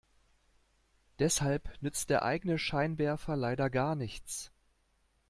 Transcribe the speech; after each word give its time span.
Deshalb 1.19 1.69
nützt 1.79 2.09
der 2.09 2.23
eigene 2.25 2.57
Scheinwerfer 2.57 3.35
leider 3.37 3.69
gar 3.69 3.93
nichts. 3.93 4.51